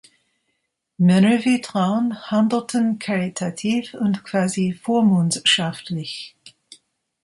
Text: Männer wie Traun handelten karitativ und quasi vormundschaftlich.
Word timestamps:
Männer 0.97 1.45
wie 1.45 1.61
Traun 1.61 2.19
handelten 2.31 2.97
karitativ 2.97 3.93
und 3.93 4.23
quasi 4.23 4.73
vormundschaftlich. 4.73 6.35